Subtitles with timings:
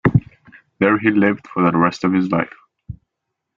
[0.79, 2.55] There he lived for the rest of his life.